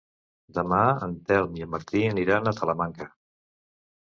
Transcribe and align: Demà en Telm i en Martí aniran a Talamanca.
Demà 0.57 0.79
en 1.07 1.13
Telm 1.31 1.53
i 1.61 1.65
en 1.67 1.71
Martí 1.75 2.03
aniran 2.15 2.53
a 2.53 2.57
Talamanca. 2.63 3.11